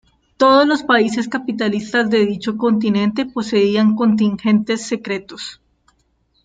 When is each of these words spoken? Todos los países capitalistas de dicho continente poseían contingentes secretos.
Todos 0.35 0.67
los 0.67 0.81
países 0.81 1.27
capitalistas 1.29 2.09
de 2.09 2.25
dicho 2.25 2.57
continente 2.57 3.27
poseían 3.27 3.95
contingentes 3.95 4.87
secretos. 4.87 5.61